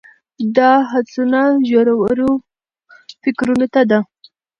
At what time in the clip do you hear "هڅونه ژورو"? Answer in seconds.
0.91-2.29